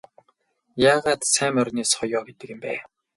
Яагаад 0.91 1.21
сайн 1.33 1.51
морины 1.57 1.83
соёо 1.93 2.21
гэдэг 2.27 2.47
юм 2.55 2.59
бэ? 2.63 2.73